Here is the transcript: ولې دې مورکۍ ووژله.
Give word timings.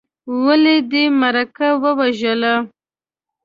ولې 0.43 0.75
دې 0.91 1.03
مورکۍ 1.19 1.71
ووژله. 1.81 2.55